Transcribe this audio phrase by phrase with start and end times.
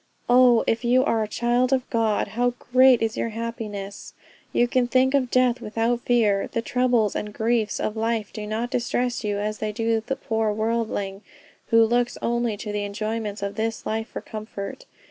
[0.27, 4.15] "Oh if you are a child of God, how great is your happiness;
[4.51, 6.47] you can think of death without fear.
[6.51, 10.51] The troubles and griefs of life do not distress you as they do the poor
[10.53, 11.21] worldling,
[11.67, 14.85] who looks only to the enjoyments of this life for comfort.